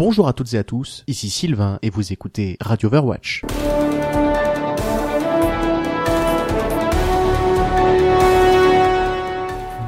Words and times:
Bonjour 0.00 0.28
à 0.28 0.32
toutes 0.32 0.54
et 0.54 0.56
à 0.56 0.64
tous, 0.64 1.04
ici 1.08 1.28
Sylvain 1.28 1.78
et 1.82 1.90
vous 1.90 2.10
écoutez 2.10 2.56
Radio 2.62 2.86
Overwatch. 2.88 3.42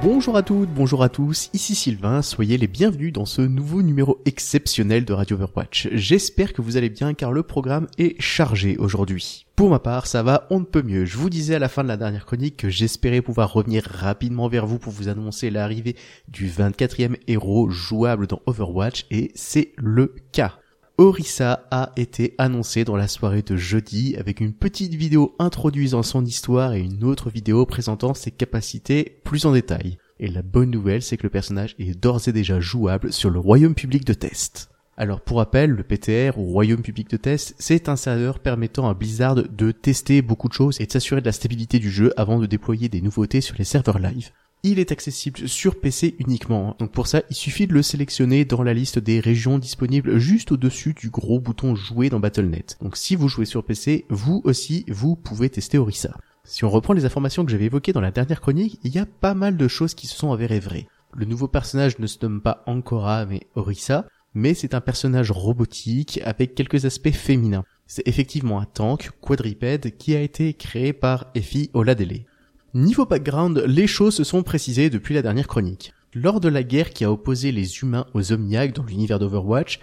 Bonjour 0.03 0.37
à 0.37 0.43
toutes, 0.43 0.69
bonjour 0.71 1.05
à 1.05 1.09
tous, 1.09 1.49
ici 1.53 1.77
Sylvain, 1.77 2.23
soyez 2.23 2.59
les 2.59 2.67
bienvenus 2.67 3.13
dans 3.13 3.25
ce 3.25 3.41
nouveau 3.41 3.83
numéro 3.83 4.21
exceptionnel 4.25 5.05
de 5.05 5.13
Radio 5.13 5.37
Overwatch. 5.37 5.91
J'espère 5.93 6.53
que 6.53 6.61
vous 6.61 6.77
allez 6.77 6.89
bien 6.89 7.15
car 7.15 7.31
le 7.31 7.45
programme 7.45 7.87
est 7.99 8.21
chargé 8.21 8.77
aujourd'hui. 8.79 9.47
Pour 9.55 9.71
ma 9.71 9.79
part, 9.79 10.09
ça 10.09 10.25
va, 10.25 10.49
on 10.51 10.59
ne 10.59 10.65
peut 10.65 10.83
mieux. 10.83 11.05
Je 11.05 11.17
vous 11.17 11.31
disais 11.31 11.55
à 11.55 11.61
la 11.61 11.69
fin 11.69 11.85
de 11.85 11.89
la 11.89 11.97
dernière 11.97 12.27
chronique 12.27 12.57
que 12.57 12.69
j'espérais 12.69 13.23
pouvoir 13.23 13.53
revenir 13.53 13.85
rapidement 13.85 14.49
vers 14.49 14.67
vous 14.67 14.81
pour 14.81 14.93
vous 14.93 15.09
annoncer 15.09 15.51
l'arrivée 15.51 15.95
du 16.27 16.49
24e 16.49 17.17
héros 17.29 17.71
jouable 17.71 18.27
dans 18.27 18.43
Overwatch 18.47 19.07
et 19.13 19.31
c'est 19.37 19.71
le 19.77 20.17
cas. 20.33 20.59
Orisa 20.99 21.67
a 21.71 21.93
été 21.97 22.35
annoncé 22.39 22.85
dans 22.85 22.97
la 22.97 23.09
soirée 23.09 23.43
de 23.43 23.57
jeudi 23.57 24.15
avec 24.19 24.41
une 24.41 24.53
petite 24.53 24.95
vidéo 24.95 25.35
introduisant 25.39 26.03
son 26.03 26.25
histoire 26.25 26.75
et 26.75 26.81
une 26.81 27.03
autre 27.05 27.31
vidéo 27.31 27.65
présentant 27.65 28.15
ses 28.15 28.31
capacités 28.31 29.21
plus 29.25 29.47
en 29.47 29.53
détail. 29.53 29.99
Et 30.21 30.29
la 30.29 30.43
bonne 30.43 30.71
nouvelle, 30.71 31.03
c'est 31.03 31.17
que 31.17 31.25
le 31.25 31.31
personnage 31.31 31.75
est 31.79 31.99
d'ores 31.99 32.29
et 32.29 32.33
déjà 32.33 32.61
jouable 32.61 33.13
sur 33.13 33.31
le 33.31 33.39
royaume 33.39 33.75
public 33.75 34.05
de 34.05 34.15
test. 34.15 34.71
Alors 34.99 35.23
pour 35.23 35.39
rappel, 35.39 35.71
le 35.71 35.83
PTR 35.83 36.39
ou 36.39 36.45
Royaume 36.53 36.83
Public 36.83 37.09
de 37.09 37.17
Test, 37.17 37.55
c'est 37.59 37.89
un 37.89 37.97
serveur 37.97 38.39
permettant 38.39 38.89
à 38.89 38.95
Blizzard 38.95 39.37
de 39.37 39.73
tester 39.73 40.21
beaucoup 40.21 40.49
de 40.49 40.53
choses 40.53 40.81
et 40.81 40.87
de 40.87 40.93
s'assurer 40.93 41.23
de 41.23 41.27
la 41.27 41.33
stabilité 41.33 41.79
du 41.79 41.91
jeu 41.91 42.13
avant 42.19 42.39
de 42.39 42.47
déployer 42.47 42.91
des 42.91 43.01
nouveautés 43.01 43.41
sur 43.41 43.57
les 43.57 43.65
serveurs 43.65 43.99
live. 43.99 44.31
Il 44.65 44.79
est 44.79 44.93
accessible 44.93 45.49
sur 45.49 45.81
PC 45.81 46.15
uniquement, 46.21 46.77
donc 46.79 46.93
pour 46.93 47.09
ça 47.09 47.23
il 47.29 47.35
suffit 47.35 47.67
de 47.67 47.73
le 47.73 47.83
sélectionner 47.83 48.45
dans 48.45 48.63
la 48.63 48.73
liste 48.73 49.01
des 49.01 49.19
régions 49.19 49.59
disponibles 49.59 50.21
juste 50.21 50.53
au-dessus 50.53 50.95
du 50.95 51.11
gros 51.11 51.41
bouton 51.41 51.75
jouer 51.75 52.11
dans 52.11 52.21
Battle.net. 52.21 52.79
Donc 52.81 52.97
si 52.97 53.17
vous 53.17 53.27
jouez 53.27 53.45
sur 53.45 53.65
PC, 53.65 54.05
vous 54.09 54.41
aussi 54.45 54.85
vous 54.87 55.17
pouvez 55.17 55.51
tester 55.51 55.79
Orisa. 55.79 56.17
Si 56.45 56.65
on 56.65 56.71
reprend 56.71 56.93
les 56.93 57.05
informations 57.05 57.45
que 57.45 57.51
j'avais 57.51 57.65
évoquées 57.65 57.93
dans 57.93 58.01
la 58.01 58.13
dernière 58.13 58.41
chronique, 58.41 58.79
il 58.85 58.95
y 58.95 59.01
a 59.01 59.07
pas 59.07 59.35
mal 59.35 59.57
de 59.57 59.67
choses 59.67 59.95
qui 59.95 60.07
se 60.07 60.17
sont 60.17 60.31
avérées 60.31 60.61
vraies. 60.61 60.87
Le 61.13 61.25
nouveau 61.25 61.49
personnage 61.49 61.99
ne 61.99 62.07
se 62.07 62.19
nomme 62.23 62.41
pas 62.41 62.63
Ankora 62.67 63.27
mais 63.27 63.41
Orisa, 63.57 64.07
mais 64.33 64.55
c'est 64.55 64.75
un 64.75 64.81
personnage 64.81 65.33
robotique 65.33 66.21
avec 66.25 66.55
quelques 66.55 66.85
aspects 66.85 67.11
féminins. 67.11 67.65
C'est 67.89 68.07
effectivement 68.07 68.61
un 68.61 68.67
tank 68.67 69.11
quadripède 69.21 69.97
qui 69.97 70.15
a 70.15 70.21
été 70.21 70.55
créé 70.55 70.93
par 70.93 71.33
Effie 71.35 71.69
Oladele. 71.75 72.27
Niveau 72.75 73.05
background, 73.05 73.63
les 73.67 73.87
choses 73.87 74.15
se 74.15 74.25
sont 74.25 74.43
précisées 74.43 74.89
depuis 74.89 75.15
la 75.15 75.21
dernière 75.21 75.47
chronique. 75.47 75.93
Lors 76.15 76.41
de 76.41 76.49
la 76.49 76.63
guerre 76.63 76.89
qui 76.89 77.05
a 77.05 77.13
opposé 77.13 77.53
les 77.53 77.81
humains 77.81 78.07
aux 78.15 78.33
Omniacs 78.33 78.73
dans 78.73 78.83
l'univers 78.83 79.19
d'Overwatch, 79.19 79.79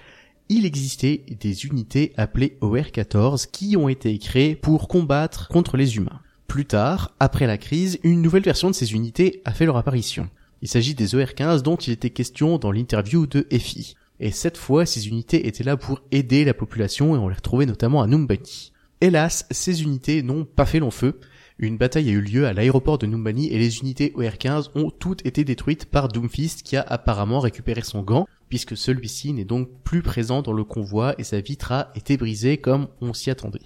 il 0.49 0.65
existait 0.65 1.21
des 1.39 1.67
unités 1.67 2.13
appelées 2.17 2.57
OR-14 2.61 3.45
qui 3.51 3.77
ont 3.77 3.89
été 3.89 4.17
créées 4.17 4.55
pour 4.55 4.87
combattre 4.87 5.49
contre 5.49 5.77
les 5.77 5.97
humains. 5.97 6.19
Plus 6.47 6.65
tard, 6.65 7.13
après 7.19 7.45
la 7.45 7.59
crise, 7.59 7.99
une 8.01 8.23
nouvelle 8.23 8.41
version 8.41 8.71
de 8.71 8.75
ces 8.75 8.93
unités 8.93 9.43
a 9.45 9.53
fait 9.53 9.67
leur 9.67 9.77
apparition. 9.77 10.27
Il 10.63 10.67
s'agit 10.67 10.95
des 10.95 11.13
OR-15 11.13 11.61
dont 11.61 11.75
il 11.75 11.93
était 11.93 12.09
question 12.09 12.57
dans 12.57 12.71
l'interview 12.71 13.27
de 13.27 13.45
Effie. 13.51 13.93
Et 14.19 14.31
cette 14.31 14.57
fois, 14.57 14.87
ces 14.87 15.09
unités 15.09 15.45
étaient 15.45 15.63
là 15.63 15.77
pour 15.77 16.01
aider 16.09 16.43
la 16.43 16.55
population 16.55 17.15
et 17.15 17.19
on 17.19 17.29
les 17.29 17.35
retrouvait 17.35 17.67
notamment 17.67 18.01
à 18.01 18.07
Numbani. 18.07 18.71
Hélas, 18.99 19.45
ces 19.51 19.83
unités 19.83 20.23
n'ont 20.23 20.43
pas 20.43 20.65
fait 20.65 20.79
long 20.79 20.89
feu, 20.89 21.19
une 21.67 21.77
bataille 21.77 22.09
a 22.09 22.13
eu 22.13 22.21
lieu 22.21 22.47
à 22.47 22.53
l'aéroport 22.53 22.97
de 22.97 23.05
Numbani 23.05 23.51
et 23.51 23.57
les 23.57 23.79
unités 23.79 24.13
OR-15 24.15 24.69
ont 24.75 24.89
toutes 24.89 25.25
été 25.25 25.43
détruites 25.43 25.85
par 25.85 26.07
Doomfist 26.07 26.63
qui 26.63 26.77
a 26.77 26.81
apparemment 26.81 27.41
récupéré 27.41 27.81
son 27.81 28.01
gant, 28.01 28.27
puisque 28.47 28.77
celui-ci 28.77 29.33
n'est 29.33 29.43
donc 29.43 29.67
plus 29.83 30.01
présent 30.01 30.41
dans 30.41 30.53
le 30.53 30.63
convoi 30.63 31.15
et 31.17 31.23
sa 31.23 31.41
vitre 31.41 31.73
a 31.73 31.91
été 31.95 32.15
brisée 32.15 32.57
comme 32.57 32.87
on 33.01 33.13
s'y 33.13 33.29
attendait. 33.29 33.59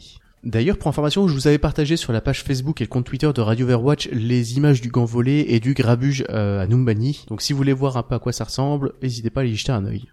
D'ailleurs, 0.44 0.78
pour 0.78 0.88
information, 0.88 1.28
je 1.28 1.34
vous 1.34 1.48
avais 1.48 1.60
partagé 1.60 1.96
sur 1.96 2.12
la 2.12 2.20
page 2.20 2.44
Facebook 2.44 2.82
et 2.82 2.84
le 2.84 2.90
compte 2.90 3.06
Twitter 3.06 3.32
de 3.34 3.42
Radio 3.42 3.66
Overwatch 3.66 4.10
les 4.12 4.58
images 4.58 4.82
du 4.82 4.90
gant 4.90 5.06
volé 5.06 5.46
et 5.48 5.60
du 5.60 5.74
grabuge 5.74 6.26
euh, 6.32 6.62
à 6.62 6.68
Numbani. 6.68 7.26
Donc 7.28 7.42
si 7.42 7.54
vous 7.54 7.58
voulez 7.58 7.74
voir 7.74 7.96
un 7.96 8.04
peu 8.04 8.16
à 8.16 8.20
quoi 8.20 8.34
ça 8.34 8.44
ressemble, 8.44 8.94
n'hésitez 9.02 9.30
pas 9.30 9.42
à 9.42 9.46
y 9.46 9.56
jeter 9.56 9.72
un 9.72 9.86
œil. 9.86 10.06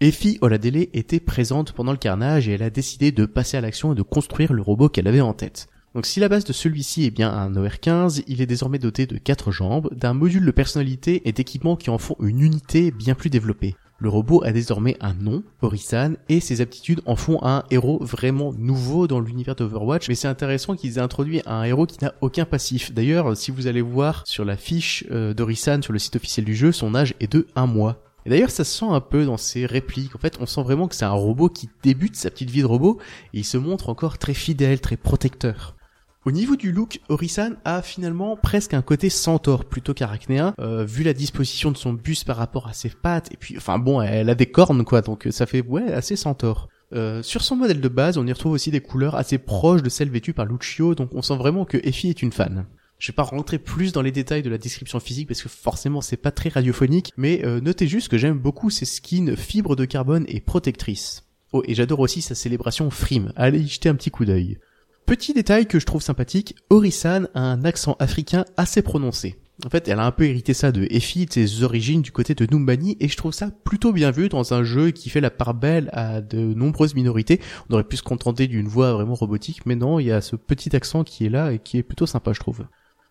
Effie 0.00 0.38
Oladele 0.40 0.88
était 0.92 1.20
présente 1.20 1.72
pendant 1.72 1.92
le 1.92 1.98
carnage 1.98 2.48
et 2.48 2.52
elle 2.52 2.64
a 2.64 2.70
décidé 2.70 3.12
de 3.12 3.24
passer 3.24 3.56
à 3.56 3.60
l'action 3.60 3.92
et 3.92 3.94
de 3.94 4.02
construire 4.02 4.52
le 4.52 4.60
robot 4.60 4.88
qu'elle 4.88 5.06
avait 5.06 5.20
en 5.20 5.32
tête. 5.32 5.68
Donc 5.94 6.06
si 6.06 6.20
la 6.20 6.30
base 6.30 6.44
de 6.44 6.54
celui-ci 6.54 7.04
est 7.04 7.10
bien 7.10 7.30
un 7.30 7.52
OR15, 7.52 8.24
il 8.26 8.40
est 8.40 8.46
désormais 8.46 8.78
doté 8.78 9.06
de 9.06 9.18
4 9.18 9.50
jambes, 9.50 9.90
d'un 9.94 10.14
module 10.14 10.46
de 10.46 10.50
personnalité 10.50 11.28
et 11.28 11.32
d'équipements 11.32 11.76
qui 11.76 11.90
en 11.90 11.98
font 11.98 12.16
une 12.20 12.40
unité 12.40 12.90
bien 12.90 13.14
plus 13.14 13.28
développée. 13.28 13.76
Le 13.98 14.08
robot 14.08 14.42
a 14.42 14.52
désormais 14.52 14.96
un 15.00 15.14
nom, 15.14 15.44
Orisan, 15.60 16.14
et 16.28 16.40
ses 16.40 16.60
aptitudes 16.60 17.02
en 17.06 17.14
font 17.14 17.38
un 17.42 17.62
héros 17.70 18.02
vraiment 18.02 18.52
nouveau 18.54 19.06
dans 19.06 19.20
l'univers 19.20 19.54
d'Overwatch, 19.54 20.08
mais 20.08 20.14
c'est 20.14 20.26
intéressant 20.26 20.74
qu'ils 20.74 20.96
aient 20.96 21.02
introduit 21.02 21.42
un 21.46 21.62
héros 21.62 21.86
qui 21.86 22.02
n'a 22.02 22.14
aucun 22.20 22.46
passif. 22.46 22.92
D'ailleurs, 22.92 23.36
si 23.36 23.50
vous 23.50 23.68
allez 23.68 23.82
voir 23.82 24.26
sur 24.26 24.44
la 24.44 24.56
fiche 24.56 25.04
euh, 25.12 25.34
d'Orisan 25.34 25.82
sur 25.82 25.92
le 25.92 26.00
site 26.00 26.16
officiel 26.16 26.46
du 26.46 26.56
jeu, 26.56 26.72
son 26.72 26.94
âge 26.94 27.14
est 27.20 27.30
de 27.30 27.46
1 27.54 27.66
mois. 27.66 28.02
Et 28.24 28.30
d'ailleurs, 28.30 28.50
ça 28.50 28.64
se 28.64 28.76
sent 28.76 28.88
un 28.88 29.00
peu 29.00 29.24
dans 29.24 29.36
ses 29.36 29.66
répliques. 29.66 30.16
En 30.16 30.18
fait, 30.18 30.38
on 30.40 30.46
sent 30.46 30.62
vraiment 30.62 30.88
que 30.88 30.94
c'est 30.94 31.04
un 31.04 31.10
robot 31.10 31.48
qui 31.48 31.68
débute 31.82 32.16
sa 32.16 32.30
petite 32.30 32.50
vie 32.50 32.62
de 32.62 32.66
robot, 32.66 32.98
et 33.34 33.40
il 33.40 33.44
se 33.44 33.58
montre 33.58 33.88
encore 33.88 34.18
très 34.18 34.34
fidèle, 34.34 34.80
très 34.80 34.96
protecteur. 34.96 35.76
Au 36.24 36.30
niveau 36.30 36.54
du 36.54 36.70
look, 36.70 37.00
Orisan 37.08 37.54
a 37.64 37.82
finalement 37.82 38.36
presque 38.36 38.74
un 38.74 38.82
côté 38.82 39.10
centaure 39.10 39.64
plutôt 39.64 39.92
qu'arachnéen, 39.92 40.54
euh, 40.60 40.84
vu 40.84 41.02
la 41.02 41.14
disposition 41.14 41.72
de 41.72 41.76
son 41.76 41.92
buste 41.92 42.26
par 42.26 42.36
rapport 42.36 42.68
à 42.68 42.74
ses 42.74 42.90
pattes, 42.90 43.32
et 43.32 43.36
puis, 43.36 43.56
enfin 43.56 43.80
bon, 43.80 44.00
elle 44.00 44.30
a 44.30 44.36
des 44.36 44.46
cornes 44.46 44.84
quoi, 44.84 45.02
donc 45.02 45.26
ça 45.32 45.46
fait, 45.46 45.62
ouais, 45.62 45.92
assez 45.92 46.14
centaure. 46.14 46.68
Euh, 46.94 47.24
sur 47.24 47.42
son 47.42 47.56
modèle 47.56 47.80
de 47.80 47.88
base, 47.88 48.18
on 48.18 48.26
y 48.26 48.32
retrouve 48.32 48.52
aussi 48.52 48.70
des 48.70 48.80
couleurs 48.80 49.16
assez 49.16 49.38
proches 49.38 49.82
de 49.82 49.88
celles 49.88 50.10
vêtues 50.10 50.32
par 50.32 50.46
Lucio, 50.46 50.94
donc 50.94 51.10
on 51.12 51.22
sent 51.22 51.36
vraiment 51.36 51.64
que 51.64 51.78
Effie 51.82 52.10
est 52.10 52.22
une 52.22 52.32
fan. 52.32 52.66
Je 52.98 53.10
vais 53.10 53.16
pas 53.16 53.24
rentrer 53.24 53.58
plus 53.58 53.90
dans 53.90 54.02
les 54.02 54.12
détails 54.12 54.44
de 54.44 54.50
la 54.50 54.58
description 54.58 55.00
physique 55.00 55.26
parce 55.26 55.42
que 55.42 55.48
forcément 55.48 56.00
c'est 56.00 56.16
pas 56.16 56.30
très 56.30 56.50
radiophonique, 56.50 57.12
mais 57.16 57.44
euh, 57.44 57.60
notez 57.60 57.88
juste 57.88 58.08
que 58.08 58.16
j'aime 58.16 58.38
beaucoup 58.38 58.70
ses 58.70 58.84
skins 58.84 59.36
fibres 59.36 59.74
de 59.74 59.86
carbone 59.86 60.24
et 60.28 60.40
protectrices. 60.40 61.24
Oh, 61.52 61.64
et 61.66 61.74
j'adore 61.74 61.98
aussi 61.98 62.22
sa 62.22 62.36
célébration 62.36 62.90
frime. 62.90 63.32
Allez 63.34 63.58
y 63.58 63.66
jeter 63.66 63.88
un 63.88 63.96
petit 63.96 64.12
coup 64.12 64.24
d'œil. 64.24 64.58
Petit 65.06 65.34
détail 65.34 65.66
que 65.66 65.78
je 65.78 65.86
trouve 65.86 66.00
sympathique, 66.00 66.54
Orisan 66.70 67.24
a 67.34 67.40
un 67.40 67.64
accent 67.64 67.96
africain 67.98 68.44
assez 68.56 68.82
prononcé. 68.82 69.36
En 69.66 69.68
fait, 69.68 69.86
elle 69.86 69.98
a 69.98 70.06
un 70.06 70.10
peu 70.10 70.24
hérité 70.24 70.54
ça 70.54 70.72
de 70.72 70.86
Effie, 70.90 71.26
de 71.26 71.32
ses 71.32 71.62
origines 71.62 72.02
du 72.02 72.10
côté 72.10 72.34
de 72.34 72.46
Numbani, 72.50 72.96
et 72.98 73.08
je 73.08 73.16
trouve 73.16 73.32
ça 73.32 73.50
plutôt 73.64 73.92
bien 73.92 74.10
vu 74.10 74.28
dans 74.28 74.54
un 74.54 74.64
jeu 74.64 74.90
qui 74.90 75.10
fait 75.10 75.20
la 75.20 75.30
part 75.30 75.54
belle 75.54 75.90
à 75.92 76.20
de 76.20 76.38
nombreuses 76.38 76.94
minorités. 76.94 77.40
On 77.68 77.74
aurait 77.74 77.84
pu 77.84 77.96
se 77.96 78.02
contenter 78.02 78.46
d'une 78.46 78.68
voix 78.68 78.92
vraiment 78.92 79.14
robotique, 79.14 79.66
mais 79.66 79.76
non, 79.76 79.98
il 79.98 80.06
y 80.06 80.12
a 80.12 80.20
ce 80.20 80.36
petit 80.36 80.74
accent 80.74 81.04
qui 81.04 81.26
est 81.26 81.30
là 81.30 81.52
et 81.52 81.58
qui 81.58 81.78
est 81.78 81.82
plutôt 81.82 82.06
sympa, 82.06 82.32
je 82.32 82.40
trouve. 82.40 82.64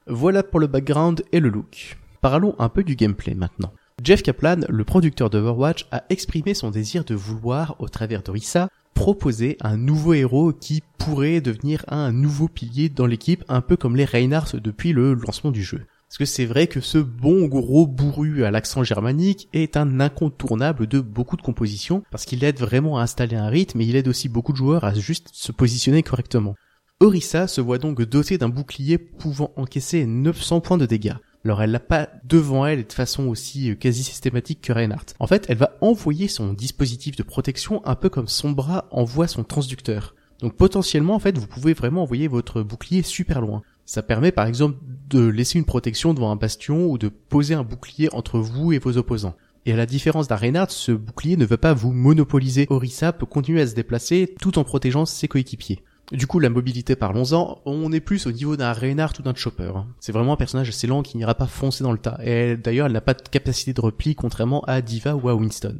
Voilà 0.07 0.43
pour 0.43 0.59
le 0.59 0.67
background 0.67 1.23
et 1.31 1.39
le 1.39 1.49
look. 1.49 1.97
Parlons 2.21 2.55
un 2.57 2.69
peu 2.69 2.83
du 2.83 2.95
gameplay 2.95 3.35
maintenant. 3.35 3.71
Jeff 4.03 4.23
Kaplan, 4.23 4.61
le 4.67 4.83
producteur 4.83 5.29
d'Overwatch, 5.29 5.87
a 5.91 6.03
exprimé 6.09 6.53
son 6.53 6.71
désir 6.71 7.03
de 7.03 7.13
vouloir, 7.13 7.75
au 7.79 7.87
travers 7.87 8.23
d'Orisa, 8.23 8.67
proposer 8.93 9.57
un 9.61 9.77
nouveau 9.77 10.13
héros 10.13 10.53
qui 10.53 10.83
pourrait 10.97 11.41
devenir 11.41 11.83
un 11.87 12.11
nouveau 12.11 12.47
pilier 12.47 12.89
dans 12.89 13.05
l'équipe, 13.05 13.43
un 13.47 13.61
peu 13.61 13.75
comme 13.75 13.95
les 13.95 14.05
Reinhardt 14.05 14.59
depuis 14.59 14.93
le 14.93 15.13
lancement 15.13 15.51
du 15.51 15.63
jeu. 15.63 15.81
Parce 16.07 16.17
que 16.17 16.25
c'est 16.25 16.45
vrai 16.45 16.67
que 16.67 16.81
ce 16.81 16.97
bon 16.97 17.47
gros 17.47 17.87
bourru 17.87 18.43
à 18.43 18.51
l'accent 18.51 18.83
germanique 18.83 19.47
est 19.53 19.77
un 19.77 20.01
incontournable 20.01 20.85
de 20.87 20.99
beaucoup 20.99 21.37
de 21.37 21.41
compositions, 21.41 22.03
parce 22.11 22.25
qu'il 22.25 22.43
aide 22.43 22.59
vraiment 22.59 22.97
à 22.97 23.03
installer 23.03 23.37
un 23.37 23.47
rythme 23.47 23.79
et 23.79 23.85
il 23.85 23.95
aide 23.95 24.09
aussi 24.09 24.27
beaucoup 24.27 24.51
de 24.51 24.57
joueurs 24.57 24.83
à 24.83 24.93
juste 24.93 25.29
se 25.31 25.53
positionner 25.53 26.03
correctement. 26.03 26.55
Orisa 26.99 27.47
se 27.47 27.61
voit 27.61 27.77
donc 27.77 28.01
doté 28.01 28.37
d'un 28.37 28.49
bouclier 28.49 28.97
pouvant 28.97 29.53
encaisser 29.55 30.05
900 30.05 30.59
points 30.59 30.77
de 30.77 30.85
dégâts. 30.85 31.15
Alors 31.43 31.61
elle 31.63 31.71
l'a 31.71 31.79
pas 31.79 32.09
devant 32.23 32.65
elle 32.65 32.85
de 32.85 32.93
façon 32.93 33.27
aussi 33.27 33.71
euh, 33.71 33.75
quasi 33.75 34.03
systématique 34.03 34.61
que 34.61 34.73
Reinhardt. 34.73 35.13
En 35.19 35.27
fait, 35.27 35.45
elle 35.49 35.57
va 35.57 35.77
envoyer 35.81 36.27
son 36.27 36.53
dispositif 36.53 37.15
de 37.15 37.23
protection 37.23 37.85
un 37.85 37.95
peu 37.95 38.09
comme 38.09 38.27
son 38.27 38.51
bras 38.51 38.87
envoie 38.91 39.27
son 39.27 39.43
transducteur. 39.43 40.15
Donc 40.39 40.55
potentiellement, 40.55 41.15
en 41.15 41.19
fait, 41.19 41.37
vous 41.37 41.47
pouvez 41.47 41.73
vraiment 41.73 42.03
envoyer 42.03 42.27
votre 42.27 42.61
bouclier 42.61 43.01
super 43.01 43.41
loin. 43.41 43.61
Ça 43.85 44.03
permet 44.03 44.31
par 44.31 44.45
exemple 44.45 44.77
de 45.09 45.25
laisser 45.27 45.57
une 45.57 45.65
protection 45.65 46.13
devant 46.13 46.31
un 46.31 46.35
bastion 46.35 46.87
ou 46.87 46.97
de 46.97 47.09
poser 47.09 47.55
un 47.55 47.63
bouclier 47.63 48.09
entre 48.13 48.39
vous 48.39 48.71
et 48.71 48.79
vos 48.79 48.97
opposants. 48.97 49.35
Et 49.65 49.73
à 49.73 49.77
la 49.77 49.85
différence 49.85 50.27
d'un 50.27 50.35
Reinhardt, 50.35 50.71
ce 50.71 50.91
bouclier 50.91 51.37
ne 51.37 51.45
veut 51.45 51.57
pas 51.57 51.73
vous 51.73 51.91
monopoliser. 51.91 52.65
Orisa 52.69 53.13
peut 53.13 53.27
continuer 53.27 53.61
à 53.61 53.67
se 53.67 53.75
déplacer 53.75 54.33
tout 54.39 54.57
en 54.57 54.63
protégeant 54.63 55.05
ses 55.05 55.27
coéquipiers. 55.27 55.83
Du 56.11 56.27
coup, 56.27 56.39
la 56.39 56.49
mobilité, 56.49 56.95
parlons-en, 56.95 57.61
on 57.65 57.91
est 57.91 58.01
plus 58.01 58.27
au 58.27 58.31
niveau 58.31 58.57
d'un 58.57 58.73
Reinhardt 58.73 59.19
ou 59.19 59.21
d'un 59.23 59.33
Chopper. 59.33 59.71
Hein. 59.75 59.87
C'est 59.99 60.11
vraiment 60.11 60.33
un 60.33 60.37
personnage 60.37 60.69
assez 60.69 60.87
lent 60.87 61.03
qui 61.03 61.17
n'ira 61.17 61.35
pas 61.35 61.47
foncer 61.47 61.83
dans 61.83 61.93
le 61.93 61.97
tas. 61.97 62.19
Et 62.23 62.57
d'ailleurs, 62.57 62.87
elle 62.87 62.93
n'a 62.93 63.01
pas 63.01 63.13
de 63.13 63.21
capacité 63.21 63.73
de 63.73 63.79
repli 63.79 64.13
contrairement 64.13 64.61
à 64.65 64.81
Diva 64.81 65.15
ou 65.15 65.29
à 65.29 65.35
Winston. 65.35 65.77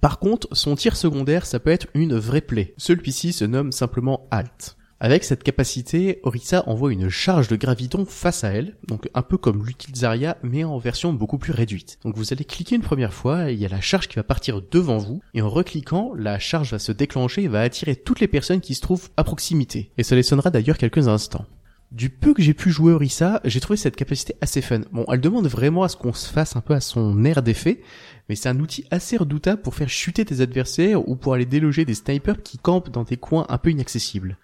Par 0.00 0.18
contre, 0.18 0.48
son 0.52 0.74
tir 0.74 0.96
secondaire, 0.96 1.44
ça 1.44 1.60
peut 1.60 1.70
être 1.70 1.86
une 1.94 2.16
vraie 2.16 2.40
plaie. 2.40 2.72
Celui-ci 2.78 3.32
se 3.32 3.44
nomme 3.44 3.72
simplement 3.72 4.26
Alt. 4.30 4.76
Avec 5.00 5.24
cette 5.24 5.42
capacité, 5.42 6.20
Orisa 6.22 6.68
envoie 6.68 6.92
une 6.92 7.08
charge 7.08 7.48
de 7.48 7.56
graviton 7.56 8.04
face 8.04 8.44
à 8.44 8.50
elle, 8.50 8.76
donc 8.86 9.08
un 9.12 9.22
peu 9.22 9.36
comme 9.36 9.66
l'Utilisaria 9.66 10.38
mais 10.42 10.62
en 10.62 10.78
version 10.78 11.12
beaucoup 11.12 11.36
plus 11.36 11.52
réduite. 11.52 11.98
Donc 12.04 12.16
vous 12.16 12.32
allez 12.32 12.44
cliquer 12.44 12.76
une 12.76 12.82
première 12.82 13.12
fois, 13.12 13.50
il 13.50 13.58
y 13.58 13.66
a 13.66 13.68
la 13.68 13.80
charge 13.80 14.08
qui 14.08 14.16
va 14.16 14.22
partir 14.22 14.62
devant 14.70 14.98
vous, 14.98 15.20
et 15.34 15.42
en 15.42 15.50
recliquant, 15.50 16.12
la 16.16 16.38
charge 16.38 16.70
va 16.70 16.78
se 16.78 16.92
déclencher 16.92 17.42
et 17.42 17.48
va 17.48 17.60
attirer 17.60 17.96
toutes 17.96 18.20
les 18.20 18.28
personnes 18.28 18.60
qui 18.60 18.74
se 18.74 18.80
trouvent 18.80 19.10
à 19.16 19.24
proximité. 19.24 19.90
Et 19.98 20.04
ça 20.04 20.14
les 20.14 20.22
sonnera 20.22 20.50
d'ailleurs 20.50 20.78
quelques 20.78 21.08
instants. 21.08 21.46
Du 21.90 22.08
peu 22.08 22.32
que 22.32 22.42
j'ai 22.42 22.54
pu 22.54 22.70
jouer 22.70 22.92
Orisa, 22.92 23.40
j'ai 23.44 23.60
trouvé 23.60 23.76
cette 23.76 23.96
capacité 23.96 24.34
assez 24.40 24.62
fun. 24.62 24.80
Bon, 24.90 25.04
elle 25.12 25.20
demande 25.20 25.46
vraiment 25.46 25.82
à 25.82 25.88
ce 25.88 25.96
qu'on 25.96 26.12
se 26.12 26.28
fasse 26.28 26.56
un 26.56 26.60
peu 26.60 26.74
à 26.74 26.80
son 26.80 27.24
air 27.24 27.42
d'effet, 27.42 27.82
mais 28.28 28.36
c'est 28.36 28.48
un 28.48 28.58
outil 28.58 28.84
assez 28.90 29.16
redoutable 29.16 29.62
pour 29.62 29.74
faire 29.74 29.88
chuter 29.88 30.24
tes 30.24 30.40
adversaires 30.40 31.08
ou 31.08 31.14
pour 31.14 31.34
aller 31.34 31.46
déloger 31.46 31.84
des 31.84 31.94
snipers 31.94 32.42
qui 32.42 32.58
campent 32.58 32.90
dans 32.90 33.04
des 33.04 33.16
coins 33.16 33.46
un 33.48 33.58
peu 33.58 33.70
inaccessibles. 33.70 34.38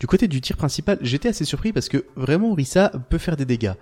Du 0.00 0.06
côté 0.06 0.28
du 0.28 0.40
tir 0.40 0.56
principal, 0.56 0.98
j'étais 1.00 1.28
assez 1.28 1.44
surpris 1.44 1.72
parce 1.72 1.88
que 1.88 2.04
vraiment 2.14 2.54
Rissa 2.54 2.92
peut 3.08 3.18
faire 3.18 3.36
des 3.36 3.44
dégâts. 3.44 3.72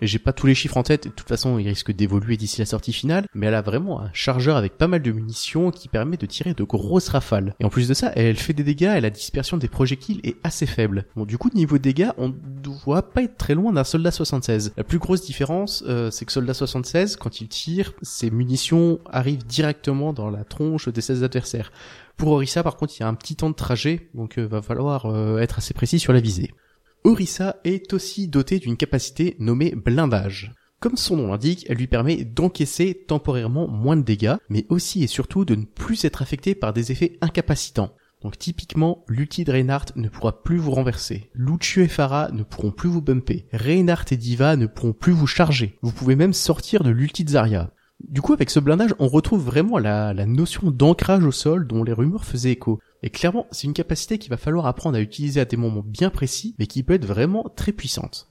J'ai 0.00 0.18
pas 0.18 0.32
tous 0.32 0.46
les 0.46 0.54
chiffres 0.54 0.76
en 0.76 0.82
tête, 0.82 1.04
de 1.04 1.12
toute 1.12 1.28
façon 1.28 1.58
il 1.58 1.68
risque 1.68 1.92
d'évoluer 1.92 2.36
d'ici 2.36 2.60
la 2.60 2.66
sortie 2.66 2.92
finale, 2.92 3.26
mais 3.34 3.46
elle 3.46 3.54
a 3.54 3.62
vraiment 3.62 4.00
un 4.00 4.10
chargeur 4.12 4.56
avec 4.56 4.76
pas 4.76 4.88
mal 4.88 5.02
de 5.02 5.12
munitions 5.12 5.70
qui 5.70 5.88
permet 5.88 6.16
de 6.16 6.26
tirer 6.26 6.54
de 6.54 6.64
grosses 6.64 7.08
rafales. 7.08 7.54
Et 7.60 7.64
en 7.64 7.68
plus 7.68 7.88
de 7.88 7.94
ça, 7.94 8.12
elle 8.16 8.36
fait 8.36 8.52
des 8.52 8.64
dégâts 8.64 8.94
et 8.96 9.00
la 9.00 9.10
dispersion 9.10 9.56
des 9.56 9.68
projectiles 9.68 10.20
est 10.24 10.36
assez 10.42 10.66
faible. 10.66 11.06
Bon 11.14 11.24
du 11.24 11.38
coup 11.38 11.50
niveau 11.54 11.78
dégâts, 11.78 12.10
on 12.18 12.28
doit 12.28 13.02
pas 13.10 13.22
être 13.22 13.36
très 13.36 13.54
loin 13.54 13.72
d'un 13.72 13.84
soldat 13.84 14.10
76. 14.10 14.72
La 14.76 14.84
plus 14.84 14.98
grosse 14.98 15.22
différence, 15.22 15.84
euh, 15.86 16.10
c'est 16.10 16.24
que 16.24 16.32
soldat 16.32 16.54
76, 16.54 17.16
quand 17.16 17.40
il 17.40 17.48
tire, 17.48 17.92
ses 18.02 18.30
munitions 18.30 18.98
arrivent 19.06 19.46
directement 19.46 20.12
dans 20.12 20.30
la 20.30 20.44
tronche 20.44 20.88
de 20.88 21.00
ses 21.00 21.22
adversaires. 21.22 21.70
Pour 22.16 22.32
Orissa, 22.32 22.62
par 22.62 22.76
contre, 22.76 22.94
il 22.96 23.00
y 23.00 23.02
a 23.04 23.08
un 23.08 23.14
petit 23.14 23.36
temps 23.36 23.50
de 23.50 23.54
trajet, 23.54 24.08
donc 24.14 24.38
euh, 24.38 24.46
va 24.46 24.62
falloir 24.62 25.06
euh, 25.06 25.38
être 25.38 25.58
assez 25.58 25.74
précis 25.74 25.98
sur 25.98 26.12
la 26.12 26.20
visée. 26.20 26.52
Orissa 27.06 27.56
est 27.64 27.92
aussi 27.92 28.28
dotée 28.28 28.58
d'une 28.58 28.78
capacité 28.78 29.36
nommée 29.38 29.74
blindage. 29.74 30.54
Comme 30.80 30.96
son 30.96 31.18
nom 31.18 31.26
l'indique, 31.26 31.66
elle 31.68 31.76
lui 31.76 31.86
permet 31.86 32.24
d'encaisser 32.24 33.04
temporairement 33.06 33.68
moins 33.68 33.98
de 33.98 34.02
dégâts, 34.02 34.36
mais 34.48 34.64
aussi 34.70 35.04
et 35.04 35.06
surtout 35.06 35.44
de 35.44 35.54
ne 35.54 35.66
plus 35.66 36.06
être 36.06 36.22
affecté 36.22 36.54
par 36.54 36.72
des 36.72 36.92
effets 36.92 37.18
incapacitants. 37.20 37.94
Donc 38.22 38.38
typiquement, 38.38 39.04
l'ulti 39.06 39.44
de 39.44 39.52
Reinhardt 39.52 39.92
ne 39.96 40.08
pourra 40.08 40.42
plus 40.42 40.56
vous 40.56 40.70
renverser. 40.70 41.28
Lucio 41.34 41.82
et 41.82 41.88
Farah 41.88 42.30
ne 42.32 42.42
pourront 42.42 42.70
plus 42.70 42.88
vous 42.88 43.02
bumper. 43.02 43.44
Reinhardt 43.52 44.06
et 44.10 44.16
Diva 44.16 44.56
ne 44.56 44.66
pourront 44.66 44.94
plus 44.94 45.12
vous 45.12 45.26
charger. 45.26 45.78
Vous 45.82 45.92
pouvez 45.92 46.16
même 46.16 46.32
sortir 46.32 46.82
de 46.82 46.90
l'ulti 46.90 47.22
de 47.24 47.30
Zarya. 47.30 47.70
Du 48.08 48.20
coup, 48.20 48.32
avec 48.32 48.50
ce 48.50 48.60
blindage, 48.60 48.94
on 48.98 49.08
retrouve 49.08 49.44
vraiment 49.44 49.78
la, 49.78 50.14
notion 50.26 50.70
d'ancrage 50.70 51.24
au 51.24 51.32
sol 51.32 51.66
dont 51.66 51.84
les 51.84 51.92
rumeurs 51.92 52.24
faisaient 52.24 52.52
écho. 52.52 52.80
Et 53.04 53.10
clairement, 53.10 53.46
c'est 53.50 53.66
une 53.66 53.74
capacité 53.74 54.16
qu'il 54.16 54.30
va 54.30 54.38
falloir 54.38 54.64
apprendre 54.64 54.96
à 54.96 55.00
utiliser 55.02 55.38
à 55.38 55.44
des 55.44 55.58
moments 55.58 55.84
bien 55.84 56.08
précis, 56.08 56.54
mais 56.58 56.66
qui 56.66 56.82
peut 56.82 56.94
être 56.94 57.04
vraiment 57.04 57.52
très 57.54 57.72
puissante. 57.72 58.28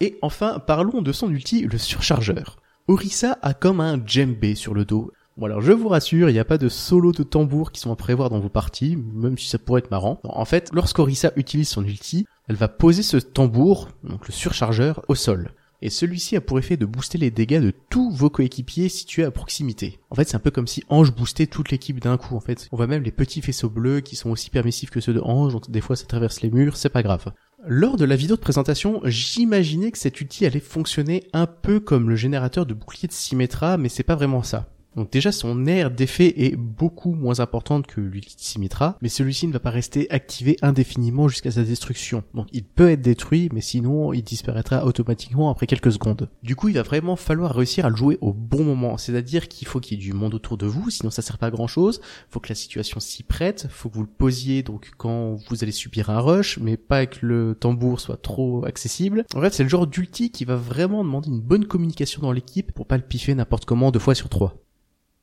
Et 0.00 0.18
enfin, 0.22 0.60
parlons 0.66 1.02
de 1.02 1.12
son 1.12 1.30
ulti, 1.30 1.60
le 1.60 1.76
surchargeur. 1.76 2.56
Orisa 2.88 3.38
a 3.42 3.52
comme 3.52 3.82
un 3.82 4.00
djembé 4.04 4.54
sur 4.54 4.72
le 4.72 4.86
dos. 4.86 5.12
Bon 5.36 5.44
alors 5.44 5.60
je 5.60 5.72
vous 5.72 5.88
rassure, 5.88 6.30
il 6.30 6.32
n'y 6.32 6.38
a 6.38 6.44
pas 6.46 6.56
de 6.56 6.70
solo 6.70 7.12
de 7.12 7.22
tambour 7.22 7.70
qui 7.70 7.80
sont 7.80 7.92
à 7.92 7.96
prévoir 7.96 8.30
dans 8.30 8.40
vos 8.40 8.48
parties, 8.48 8.96
même 8.96 9.36
si 9.36 9.48
ça 9.48 9.58
pourrait 9.58 9.80
être 9.80 9.90
marrant. 9.90 10.20
En 10.24 10.46
fait, 10.46 10.70
lorsqu'Orisa 10.72 11.32
utilise 11.36 11.68
son 11.68 11.84
ulti, 11.84 12.26
elle 12.48 12.56
va 12.56 12.68
poser 12.68 13.02
ce 13.02 13.18
tambour, 13.18 13.88
donc 14.04 14.26
le 14.26 14.32
surchargeur, 14.32 15.02
au 15.08 15.14
sol 15.14 15.50
et 15.84 15.90
celui-ci 15.90 16.34
a 16.34 16.40
pour 16.40 16.58
effet 16.58 16.78
de 16.78 16.86
booster 16.86 17.18
les 17.18 17.30
dégâts 17.30 17.60
de 17.60 17.72
tous 17.90 18.10
vos 18.10 18.30
coéquipiers 18.30 18.88
situés 18.88 19.22
à 19.22 19.30
proximité. 19.30 20.00
En 20.08 20.14
fait, 20.14 20.26
c'est 20.26 20.34
un 20.34 20.40
peu 20.40 20.50
comme 20.50 20.66
si 20.66 20.82
Ange 20.88 21.14
boostait 21.14 21.46
toute 21.46 21.70
l'équipe 21.70 22.00
d'un 22.00 22.16
coup, 22.16 22.34
en 22.34 22.40
fait. 22.40 22.68
On 22.72 22.76
voit 22.76 22.86
même 22.86 23.02
les 23.02 23.12
petits 23.12 23.42
faisceaux 23.42 23.68
bleus 23.68 24.00
qui 24.00 24.16
sont 24.16 24.30
aussi 24.30 24.48
permissifs 24.48 24.88
que 24.88 25.00
ceux 25.00 25.12
de 25.12 25.20
Ange, 25.20 25.52
donc 25.52 25.70
des 25.70 25.82
fois 25.82 25.94
ça 25.94 26.06
traverse 26.06 26.40
les 26.40 26.50
murs, 26.50 26.78
c'est 26.78 26.88
pas 26.88 27.02
grave. 27.02 27.26
Lors 27.66 27.98
de 27.98 28.06
la 28.06 28.16
vidéo 28.16 28.36
de 28.36 28.40
présentation, 28.40 29.02
j'imaginais 29.04 29.90
que 29.90 29.98
cet 29.98 30.22
outil 30.22 30.46
allait 30.46 30.58
fonctionner 30.58 31.24
un 31.34 31.46
peu 31.46 31.80
comme 31.80 32.08
le 32.08 32.16
générateur 32.16 32.64
de 32.64 32.72
bouclier 32.72 33.06
de 33.06 33.12
Symmetra, 33.12 33.76
mais 33.76 33.90
c'est 33.90 34.02
pas 34.02 34.16
vraiment 34.16 34.42
ça. 34.42 34.73
Donc 34.96 35.10
déjà 35.10 35.32
son 35.32 35.66
aire 35.66 35.90
d'effet 35.90 36.44
est 36.44 36.56
beaucoup 36.56 37.14
moins 37.14 37.40
importante 37.40 37.86
que 37.86 38.10
Symmetra, 38.36 38.96
mais 39.02 39.08
celui-ci 39.08 39.46
ne 39.46 39.52
va 39.52 39.60
pas 39.60 39.70
rester 39.70 40.10
activé 40.10 40.56
indéfiniment 40.62 41.28
jusqu'à 41.28 41.50
sa 41.50 41.62
destruction. 41.62 42.22
Donc 42.34 42.46
il 42.52 42.64
peut 42.64 42.90
être 42.90 43.02
détruit, 43.02 43.48
mais 43.52 43.60
sinon 43.60 44.12
il 44.12 44.22
disparaîtra 44.22 44.84
automatiquement 44.84 45.50
après 45.50 45.66
quelques 45.66 45.92
secondes. 45.92 46.28
Du 46.42 46.56
coup 46.56 46.68
il 46.68 46.74
va 46.74 46.82
vraiment 46.82 47.16
falloir 47.16 47.54
réussir 47.54 47.86
à 47.86 47.90
le 47.90 47.96
jouer 47.96 48.18
au 48.20 48.32
bon 48.32 48.64
moment, 48.64 48.96
c'est-à-dire 48.96 49.48
qu'il 49.48 49.66
faut 49.66 49.80
qu'il 49.80 49.98
y 49.98 50.00
ait 50.00 50.04
du 50.04 50.12
monde 50.12 50.34
autour 50.34 50.56
de 50.56 50.66
vous, 50.66 50.90
sinon 50.90 51.10
ça 51.10 51.22
sert 51.22 51.38
pas 51.38 51.46
à 51.46 51.50
grand 51.50 51.66
chose, 51.66 52.00
faut 52.30 52.40
que 52.40 52.48
la 52.48 52.54
situation 52.54 53.00
s'y 53.00 53.22
prête, 53.22 53.66
faut 53.70 53.88
que 53.88 53.94
vous 53.94 54.02
le 54.02 54.08
posiez 54.08 54.62
donc 54.62 54.92
quand 54.96 55.36
vous 55.48 55.62
allez 55.62 55.72
subir 55.72 56.10
un 56.10 56.20
rush, 56.20 56.58
mais 56.58 56.76
pas 56.76 57.06
que 57.06 57.24
le 57.26 57.54
tambour 57.54 58.00
soit 58.00 58.16
trop 58.16 58.64
accessible. 58.64 59.24
En 59.34 59.40
fait 59.40 59.52
c'est 59.52 59.62
le 59.62 59.68
genre 59.68 59.86
d'ulti 59.86 60.30
qui 60.30 60.44
va 60.44 60.56
vraiment 60.56 61.04
demander 61.04 61.28
une 61.28 61.40
bonne 61.40 61.66
communication 61.66 62.22
dans 62.22 62.32
l'équipe 62.32 62.72
pour 62.72 62.86
pas 62.86 62.96
le 62.96 63.02
piffer 63.02 63.34
n'importe 63.34 63.64
comment 63.64 63.90
deux 63.90 63.98
fois 63.98 64.14
sur 64.14 64.28
trois. 64.28 64.63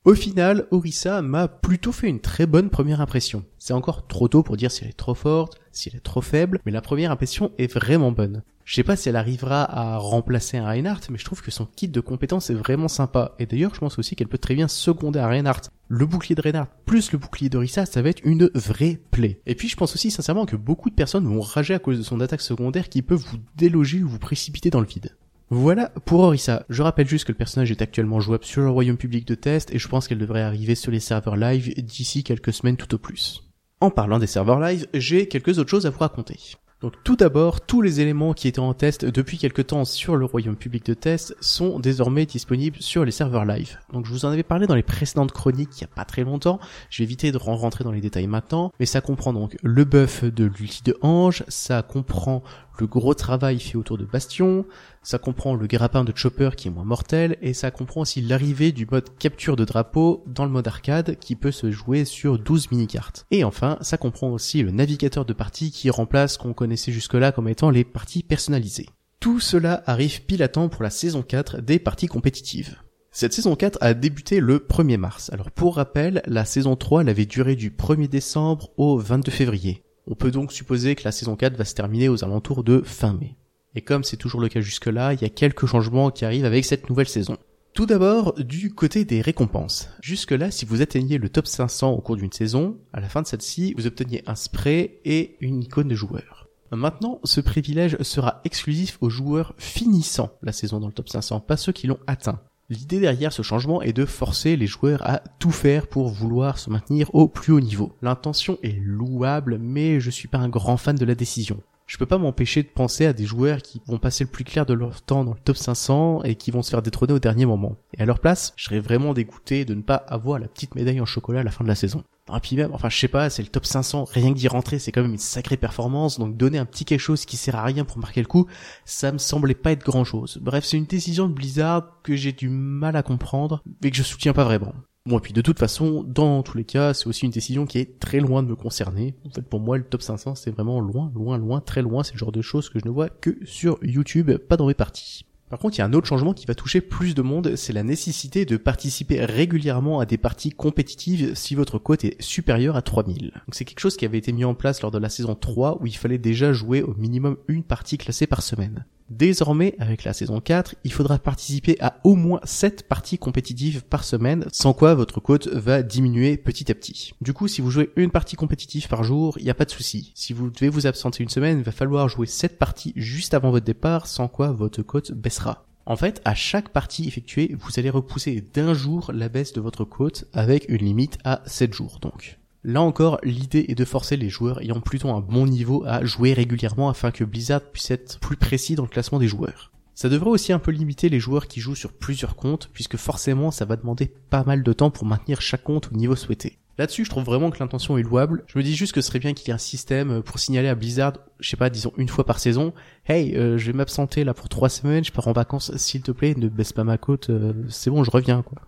Au 0.04 0.16
final, 0.16 0.66
Orisa 0.72 1.22
m'a 1.22 1.48
plutôt 1.48 1.92
fait 1.92 2.08
une 2.08 2.22
très 2.22 2.48
bonne 2.48 2.72
première 2.72 3.02
impression. 3.02 3.46
C'est 3.60 3.74
encore 3.74 4.08
trop 4.08 4.28
tôt 4.28 4.42
pour 4.42 4.58
dire 4.58 4.72
si 4.72 4.84
elle 4.84 4.90
est 4.90 4.94
trop 4.94 5.14
forte, 5.14 5.62
si 5.72 5.90
elle 5.90 5.98
est 5.98 6.00
trop 6.00 6.22
faible, 6.22 6.60
mais 6.66 6.72
la 6.72 6.82
première 6.82 7.12
impression 7.12 7.52
est 7.60 7.72
vraiment 7.72 8.12
bonne. 8.12 8.42
Je 8.66 8.74
sais 8.74 8.84
pas 8.84 8.96
si 8.96 9.10
elle 9.10 9.16
arrivera 9.16 9.64
à 9.64 9.98
remplacer 9.98 10.58
un 10.58 10.66
Reinhardt, 10.66 11.02
mais 11.12 11.20
je 11.20 11.26
trouve 11.26 11.44
que 11.44 11.52
son 11.52 11.68
kit 11.68 11.88
de 11.88 12.00
compétences 12.00 12.50
est 12.50 12.56
vraiment 12.56 12.88
sympa. 12.88 13.36
Et 13.38 13.46
d'ailleurs, 13.46 13.76
je 13.76 13.80
pense 13.80 14.00
aussi 14.00 14.16
qu'elle 14.16 14.28
peut 14.28 14.40
très 14.40 14.56
bien 14.56 14.68
seconder 14.68 15.20
un 15.20 15.28
Reinhardt. 15.28 15.70
Le 15.88 16.08
bouclier 16.08 16.34
de 16.34 16.42
Reinhardt 16.42 16.72
plus 16.88 17.12
le 17.12 17.20
bouclier 17.20 17.50
d'Orisa, 17.50 17.86
ça 17.86 18.02
va 18.02 18.10
être 18.10 18.26
une 18.26 18.50
vraie 18.56 19.00
plaie. 19.12 19.40
Et 19.46 19.54
puis 19.54 19.68
je 19.68 19.76
pense 19.76 19.94
aussi 19.94 20.10
sincèrement 20.10 20.48
que 20.48 20.56
beaucoup 20.56 20.90
de 20.90 20.96
personnes 20.96 21.28
vont 21.28 21.42
rager 21.42 21.76
à 21.76 21.80
cause 21.80 22.00
de 22.00 22.04
son 22.04 22.22
attaque 22.22 22.42
secondaire 22.42 22.90
qui 22.90 23.04
peut 23.04 23.14
vous 23.14 23.38
déloger 23.56 24.02
ou 24.02 24.10
vous 24.10 24.18
précipiter 24.18 24.72
dans 24.72 24.82
le 24.82 24.88
vide. 24.88 25.16
Voilà 25.54 25.90
pour 26.06 26.22
Orisa. 26.22 26.66
Je 26.70 26.82
rappelle 26.82 27.10
juste 27.10 27.26
que 27.26 27.34
le 27.34 27.38
personnage 27.38 27.72
est 27.72 27.82
actuellement 27.82 28.22
jouable 28.22 28.46
sur 28.46 28.62
le 28.62 28.70
royaume 28.70 28.96
public 28.96 29.28
de 29.28 29.36
test 29.36 29.70
et 29.76 29.80
je 29.80 29.88
pense 29.90 30.08
qu'elle 30.08 30.18
devrait 30.18 30.44
arriver 30.44 30.76
sur 30.76 30.94
les 30.94 31.02
serveurs 31.02 31.36
live 31.36 31.74
d'ici 31.76 32.24
quelques 32.24 32.54
semaines 32.54 32.78
tout 32.78 32.96
au 32.96 32.98
plus. 32.98 33.44
En 33.82 33.92
parlant 33.92 34.18
des 34.18 34.28
serveurs 34.28 34.62
live, 34.62 34.88
j'ai 34.94 35.28
quelques 35.28 35.60
autres 35.60 35.70
choses 35.70 35.86
à 35.86 35.90
vous 35.90 36.00
raconter. 36.00 36.40
Donc 36.80 36.94
tout 37.04 37.16
d'abord, 37.16 37.62
tous 37.62 37.82
les 37.82 38.00
éléments 38.00 38.34
qui 38.34 38.48
étaient 38.48 38.60
en 38.60 38.74
test 38.74 39.06
depuis 39.06 39.38
quelque 39.38 39.62
temps 39.62 39.86
sur 39.86 40.16
le 40.16 40.26
royaume 40.26 40.56
public 40.56 40.86
de 40.86 40.94
test 40.96 41.36
sont 41.40 41.80
désormais 41.80 42.26
disponibles 42.26 42.78
sur 42.80 43.06
les 43.06 43.12
serveurs 43.12 43.46
live. 43.46 43.78
Donc 43.94 44.08
je 44.08 44.12
vous 44.12 44.26
en 44.26 44.30
avais 44.30 44.42
parlé 44.42 44.66
dans 44.66 44.74
les 44.74 44.82
précédentes 44.82 45.32
chroniques 45.32 45.78
il 45.78 45.82
y 45.82 45.84
a 45.84 45.96
pas 45.96 46.06
très 46.06 46.24
longtemps, 46.24 46.60
je 46.90 47.00
vais 47.00 47.04
éviter 47.04 47.32
de 47.32 47.38
rentrer 47.38 47.84
dans 47.84 47.92
les 47.92 48.02
détails 48.02 48.26
maintenant, 48.26 48.72
mais 48.80 48.88
ça 48.88 49.00
comprend 49.00 49.32
donc 49.32 49.58
le 49.62 49.84
buff 49.84 50.24
de 50.24 50.46
l'ulti 50.46 50.82
de 50.84 50.98
Ange, 51.02 51.44
ça 51.50 51.84
comprend 51.84 52.42
le 52.78 52.88
gros 52.88 53.14
travail 53.14 53.60
fait 53.60 53.78
autour 53.78 53.98
de 53.98 54.06
Bastion, 54.06 54.66
ça 55.04 55.18
comprend 55.18 55.56
le 55.56 55.68
grappin 55.68 56.04
de 56.04 56.14
Chopper 56.16 56.52
qui 56.56 56.68
est 56.68 56.72
moins 56.72 56.84
mortel, 56.84 57.38
et 57.42 57.54
ça 57.54 57.72
comprend 57.72 58.02
aussi 58.02 58.22
l'arrivée 58.22 58.72
du 58.72 58.86
mode 58.86 59.16
capture 59.18 59.56
de 59.56 59.66
drapeau 59.66 60.24
dans 60.28 60.46
le 60.46 60.52
mode 60.52 60.68
arcade 60.68 61.18
qui 61.20 61.36
peut 61.36 61.52
se 61.52 61.72
jouer 61.72 62.06
sur 62.06 62.40
12 62.40 62.72
mini-cartes. 62.72 63.26
Et 63.32 63.44
enfin, 63.44 63.78
ça 63.82 63.98
comprend 63.98 64.30
aussi 64.30 64.64
le 64.64 64.72
navigateur 64.72 65.26
de 65.26 65.34
partie 65.34 65.72
qui 65.72 65.90
remplace 65.90 66.34
ce 66.34 66.38
qu'on 66.40 66.54
connaissait 66.54 66.92
jusque-là 66.92 67.32
comme 67.32 67.48
étant 67.48 67.70
les 67.70 67.84
parties 67.84 68.24
personnalisées. 68.24 68.90
Tout 69.20 69.40
cela 69.40 69.84
arrive 69.86 70.24
pile 70.24 70.42
à 70.42 70.48
temps 70.48 70.70
pour 70.70 70.82
la 70.82 70.90
saison 70.90 71.22
4 71.22 71.62
des 71.62 71.78
parties 71.78 72.08
compétitives. 72.08 72.78
Cette 73.12 73.34
saison 73.34 73.56
4 73.56 73.78
a 73.82 73.94
débuté 73.94 74.40
le 74.40 74.58
1er 74.58 74.98
mars. 74.98 75.30
Alors 75.34 75.52
pour 75.52 75.76
rappel, 75.76 76.22
la 76.26 76.46
saison 76.46 76.76
3 76.76 77.02
elle 77.02 77.10
avait 77.10 77.26
duré 77.26 77.56
du 77.56 77.70
1er 77.70 78.08
décembre 78.08 78.72
au 78.78 78.98
22 78.98 79.32
février. 79.32 79.84
On 80.08 80.16
peut 80.16 80.32
donc 80.32 80.52
supposer 80.52 80.96
que 80.96 81.04
la 81.04 81.12
saison 81.12 81.36
4 81.36 81.56
va 81.56 81.66
se 81.66 81.76
terminer 81.76 82.10
aux 82.10 82.24
alentours 82.24 82.64
de 82.64 82.82
fin 82.82 83.14
mai. 83.14 83.36
Et 83.76 83.82
comme 83.82 84.04
c'est 84.04 84.18
toujours 84.18 84.42
le 84.42 84.50
cas 84.50 84.62
jusque-là, 84.62 85.14
il 85.14 85.22
y 85.22 85.26
a 85.26 85.30
quelques 85.30 85.66
changements 85.66 86.12
qui 86.12 86.26
arrivent 86.26 86.46
avec 86.46 86.66
cette 86.66 86.90
nouvelle 86.90 87.08
saison. 87.08 87.38
Tout 87.74 87.86
d'abord, 87.86 88.34
du 88.34 88.74
côté 88.74 89.06
des 89.06 89.22
récompenses. 89.22 89.90
Jusque-là, 90.02 90.52
si 90.52 90.66
vous 90.66 90.82
atteignez 90.82 91.18
le 91.18 91.30
top 91.30 91.48
500 91.48 91.92
au 91.92 92.02
cours 92.02 92.18
d'une 92.18 92.32
saison, 92.32 92.78
à 92.92 93.00
la 93.00 93.08
fin 93.08 93.22
de 93.22 93.28
celle-ci, 93.28 93.74
vous 93.78 93.88
obteniez 93.88 94.24
un 94.28 94.36
spray 94.36 95.00
et 95.06 95.38
une 95.40 95.64
icône 95.64 95.88
de 95.88 95.96
joueur. 95.96 96.50
Maintenant, 96.72 97.20
ce 97.24 97.40
privilège 97.40 97.98
sera 98.02 98.42
exclusif 98.44 98.98
aux 99.02 99.10
joueurs 99.10 99.54
finissant 99.58 100.32
la 100.42 100.52
saison 100.52 100.80
dans 100.80 100.88
le 100.88 100.94
top 100.94 101.08
500, 101.08 101.42
pas 101.42 101.58
ceux 101.58 101.72
qui 101.72 101.88
l'ont 101.88 102.00
atteint. 102.08 102.42
L'idée 102.72 103.02
derrière 103.02 103.34
ce 103.34 103.42
changement 103.42 103.82
est 103.82 103.92
de 103.92 104.06
forcer 104.06 104.56
les 104.56 104.66
joueurs 104.66 105.06
à 105.06 105.20
tout 105.40 105.52
faire 105.52 105.88
pour 105.88 106.08
vouloir 106.08 106.58
se 106.58 106.70
maintenir 106.70 107.14
au 107.14 107.28
plus 107.28 107.52
haut 107.52 107.60
niveau. 107.60 107.92
L'intention 108.02 108.58
est 108.64 108.80
louable, 108.82 109.58
mais 109.60 110.00
je 110.00 110.10
suis 110.10 110.30
pas 110.30 110.38
un 110.38 110.48
grand 110.48 110.78
fan 110.78 110.96
de 110.96 111.04
la 111.04 111.14
décision 111.14 111.62
je 111.92 111.98
peux 111.98 112.06
pas 112.06 112.18
m'empêcher 112.18 112.64
de 112.64 112.70
penser 112.70 113.06
à 113.06 113.12
des 113.12 113.26
joueurs 113.26 113.62
qui 113.62 113.82
vont 113.86 113.98
passer 113.98 114.24
le 114.24 114.30
plus 114.30 114.46
clair 114.46 114.66
de 114.66 114.74
leur 114.74 115.02
temps 115.02 115.26
dans 115.26 115.34
le 115.34 115.40
top 115.44 115.58
500 115.58 116.24
et 116.24 116.36
qui 116.36 116.50
vont 116.50 116.62
se 116.62 116.70
faire 116.70 116.82
détrôner 116.82 117.12
au 117.12 117.20
dernier 117.20 117.46
moment. 117.46 117.76
Et 117.98 118.02
à 118.02 118.06
leur 118.06 118.20
place, 118.20 118.54
je 118.56 118.64
serais 118.64 118.80
vraiment 118.80 119.14
dégoûté 119.14 119.66
de 119.66 119.74
ne 119.74 119.82
pas 119.82 119.96
avoir 119.96 120.40
la 120.40 120.48
petite 120.48 120.74
médaille 120.76 121.02
en 121.02 121.06
chocolat 121.06 121.42
à 121.42 121.44
la 121.44 121.52
fin 121.52 121.66
de 121.66 121.70
la 121.70 121.76
saison. 121.76 122.06
Et 122.34 122.40
puis 122.40 122.56
même, 122.56 122.74
enfin 122.74 122.90
je 122.90 122.98
sais 122.98 123.08
pas, 123.08 123.30
c'est 123.30 123.42
le 123.42 123.50
top 123.50 123.66
500, 123.66 124.06
rien 124.12 124.34
que 124.34 124.38
d'y 124.38 124.48
rentrer, 124.48 124.80
c'est 124.80 124.92
quand 124.92 125.02
même 125.02 125.14
une 125.14 125.18
sacrée 125.18 125.58
performance, 125.58 126.20
donc 126.20 126.38
donner 126.38 126.60
un 126.60 126.66
petit 126.66 126.86
quelque 126.86 127.00
chose 127.00 127.26
qui 127.26 127.36
sert 127.36 127.56
à 127.56 127.64
rien 127.64 127.84
pour 127.84 127.98
marquer 127.98 128.22
le 128.22 128.28
coup, 128.28 128.48
ça 128.86 129.12
me 129.12 129.18
semblait 129.18 129.56
pas 129.56 129.72
être 129.72 129.84
grand 129.84 130.04
chose. 130.04 130.40
Bref, 130.42 130.64
c'est 130.64 130.78
une 130.78 130.86
décision 130.86 131.28
de 131.28 131.34
Blizzard 131.34 132.02
que 132.04 132.16
j'ai 132.16 132.32
du 132.32 132.50
mal 132.50 132.96
à 132.96 133.04
comprendre, 133.04 133.64
mais 133.84 133.92
que 133.92 133.98
je 133.98 134.04
soutiens 134.04 134.34
pas 134.34 134.44
vraiment. 134.44 134.74
Bon, 135.08 135.18
et 135.18 135.22
puis 135.22 135.34
de 135.34 135.42
toute 135.42 135.58
façon, 135.58 136.04
dans 136.04 136.44
tous 136.44 136.58
les 136.58 136.64
cas, 136.64 136.94
c'est 136.94 137.08
aussi 137.08 137.26
une 137.26 137.32
décision 137.32 137.66
qui 137.66 137.80
est 137.80 138.00
très 138.00 138.20
loin 138.20 138.44
de 138.44 138.48
me 138.48 138.56
concerner. 138.56 139.16
En 139.26 139.32
fait, 139.32 139.42
pour 139.42 139.60
moi, 139.60 139.78
le 139.78 139.84
top 139.84 140.04
500, 140.04 140.36
c'est 140.36 140.52
vraiment 140.52 140.80
loin, 140.80 141.12
loin, 141.16 141.40
loin, 141.40 141.60
très 141.60 141.82
loin. 141.82 142.04
C'est 142.04 142.14
le 142.14 142.20
genre 142.20 142.32
de 142.32 142.44
choses 142.44 142.70
que 142.70 142.78
je 142.78 142.86
ne 142.86 142.92
vois 142.92 143.10
que 143.10 143.36
sur 143.44 143.80
YouTube, 143.82 144.32
pas 144.38 144.58
dans 144.58 144.68
mes 144.68 144.76
parties. 144.76 145.26
Par 145.52 145.60
contre, 145.60 145.76
il 145.76 145.80
y 145.80 145.82
a 145.82 145.86
un 145.86 145.92
autre 145.92 146.08
changement 146.08 146.34
qui 146.34 146.46
va 146.46 146.56
toucher 146.56 146.80
plus 146.80 147.14
de 147.14 147.22
monde, 147.22 147.58
c'est 147.58 147.74
la 147.74 147.84
nécessité 147.84 148.46
de 148.46 148.56
participer 148.56 149.26
régulièrement 149.26 150.00
à 150.00 150.06
des 150.06 150.18
parties 150.18 150.52
compétitives 150.52 151.36
si 151.36 151.56
votre 151.56 151.78
cote 151.78 152.06
est 152.06 152.20
supérieure 152.22 152.78
à 152.78 152.82
3000. 152.82 153.32
Donc 153.34 153.42
c'est 153.52 153.66
quelque 153.66 153.82
chose 153.82 153.98
qui 153.98 154.06
avait 154.06 154.18
été 154.18 154.32
mis 154.32 154.46
en 154.46 154.54
place 154.54 154.82
lors 154.82 154.92
de 154.92 154.98
la 154.98 155.10
saison 155.10 155.36
3 155.36 155.80
où 155.82 155.88
il 155.88 155.98
fallait 155.98 156.18
déjà 156.18 156.54
jouer 156.54 156.82
au 156.82 156.94
minimum 156.94 157.36
une 157.50 157.64
partie 157.64 157.98
classée 157.98 158.28
par 158.28 158.44
semaine. 158.44 158.86
Désormais, 159.12 159.76
avec 159.78 160.06
la 160.06 160.14
saison 160.14 160.40
4, 160.40 160.76
il 160.86 160.94
faudra 160.94 161.20
participer 161.20 161.76
à 161.82 162.00
au 162.06 162.16
moins 162.16 162.40
7 162.46 162.88
parties 162.88 163.18
compétitives 163.18 163.84
par 163.84 164.06
semaine, 164.06 164.46
sans 164.54 164.72
quoi 164.72 164.96
votre 164.96 165.20
cote 165.20 165.50
va 165.50 165.84
diminuer 165.84 166.38
petit 166.38 166.72
à 166.72 166.76
petit. 166.76 167.14
Du 167.20 167.34
coup, 167.34 167.50
si 167.50 167.60
vous 167.60 167.72
jouez 167.72 167.92
une 167.98 168.10
partie 168.10 168.38
compétitive 168.38 168.88
par 168.88 169.04
jour, 169.04 169.38
il 169.38 169.44
n'y 169.44 169.50
a 169.50 169.54
pas 169.54 169.66
de 169.66 169.70
souci. 169.70 170.14
Si 170.16 170.32
vous 170.32 170.50
devez 170.50 170.70
vous 170.70 170.88
absenter 170.88 171.24
une 171.24 171.30
semaine, 171.30 171.58
il 171.58 171.66
va 171.66 171.74
falloir 171.74 172.08
jouer 172.08 172.26
7 172.26 172.58
parties 172.58 172.94
juste 172.96 173.34
avant 173.34 173.52
votre 173.52 173.66
départ, 173.66 174.08
sans 174.08 174.30
quoi 174.30 174.54
votre 174.54 174.82
cote 174.82 175.12
baissera. 175.12 175.41
En 175.86 175.96
fait, 175.96 176.22
à 176.26 176.36
chaque 176.36 176.70
partie 176.70 177.08
effectuée, 177.08 177.56
vous 177.60 177.72
allez 177.78 177.90
repousser 177.90 178.46
d'un 178.54 178.74
jour 178.74 179.12
la 179.14 179.30
baisse 179.30 179.54
de 179.54 179.62
votre 179.62 179.84
cote 179.84 180.26
avec 180.32 180.66
une 180.70 180.86
limite 180.86 181.18
à 181.24 181.42
7 181.46 181.74
jours 181.74 182.00
donc. 182.02 182.38
Là 182.64 182.82
encore, 182.82 183.20
l'idée 183.24 183.66
est 183.70 183.76
de 183.76 183.86
forcer 183.86 184.18
les 184.18 184.30
joueurs 184.30 184.62
ayant 184.62 184.82
plutôt 184.82 185.10
un 185.10 185.20
bon 185.20 185.48
niveau 185.48 185.84
à 185.88 186.06
jouer 186.06 186.34
régulièrement 186.34 186.90
afin 186.90 187.10
que 187.10 187.24
Blizzard 187.24 187.62
puisse 187.62 187.90
être 187.90 188.20
plus 188.20 188.38
précis 188.38 188.76
dans 188.76 188.84
le 188.84 188.90
classement 188.90 189.18
des 189.18 189.28
joueurs. 189.28 189.72
Ça 189.96 190.10
devrait 190.10 190.30
aussi 190.30 190.54
un 190.54 190.60
peu 190.60 190.72
limiter 190.72 191.10
les 191.10 191.20
joueurs 191.20 191.48
qui 191.48 191.60
jouent 191.60 191.76
sur 191.76 191.92
plusieurs 191.92 192.36
comptes, 192.36 192.70
puisque 192.72 192.98
forcément 192.98 193.50
ça 193.50 193.66
va 193.66 193.76
demander 193.76 194.14
pas 194.30 194.44
mal 194.44 194.62
de 194.62 194.74
temps 194.74 194.92
pour 194.92 195.06
maintenir 195.06 195.42
chaque 195.42 195.64
compte 195.64 195.90
au 195.92 195.96
niveau 195.96 196.16
souhaité. 196.16 196.60
Là-dessus, 196.78 197.06
je 197.06 197.10
trouve 197.10 197.24
vraiment 197.24 197.52
que 197.52 197.60
l'intention 197.60 197.98
est 197.98 198.04
louable. 198.04 198.44
Je 198.48 198.58
me 198.58 198.64
dis 198.64 198.76
juste 198.76 198.94
que 198.94 199.02
ce 199.02 199.08
serait 199.08 199.20
bien 199.20 199.34
qu'il 199.34 199.48
y 199.48 199.52
ait 199.52 199.54
un 199.54 199.60
système 199.60 200.22
pour 200.24 200.40
signaler 200.40 200.68
à 200.68 200.76
Blizzard, 200.76 201.14
je 201.40 201.50
sais 201.50 201.58
pas, 201.58 201.70
disons 201.70 201.94
une 201.98 202.08
fois 202.08 202.26
par 202.26 202.40
saison, 202.40 202.74
hey, 203.08 203.36
euh, 203.36 203.58
je 203.58 203.68
vais 203.68 203.74
m'absenter 203.78 204.24
là 204.24 204.34
pour 204.34 204.50
trois 204.50 204.70
semaines, 204.70 205.04
je 205.04 205.12
pars 205.12 205.28
en 205.28 205.34
vacances, 205.34 205.76
s'il 205.78 206.02
te 206.02 206.12
plaît, 206.12 206.34
ne 206.38 206.48
baisse 206.48 206.74
pas 206.74 206.84
ma 206.84 206.98
côte, 206.98 207.30
euh, 207.30 207.54
c'est 207.70 207.90
bon, 207.90 208.04
je 208.04 208.12
reviens 208.12 208.42
quoi. 208.42 208.60